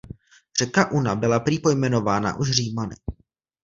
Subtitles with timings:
[0.61, 2.95] Řeka Una byla prý pojmenována už Římany.